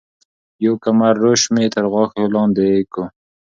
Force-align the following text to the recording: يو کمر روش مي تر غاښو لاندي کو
يو 0.65 0.73
کمر 0.83 1.13
روش 1.23 1.41
مي 1.53 1.65
تر 1.73 1.85
غاښو 1.93 2.23
لاندي 2.33 2.71
کو 2.93 3.03